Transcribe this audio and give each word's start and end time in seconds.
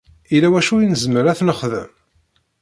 Yella 0.33 0.49
wacu 0.51 0.75
i 0.79 0.85
nezmer 0.87 1.25
ad 1.27 1.37
t-nexdem? 1.39 1.89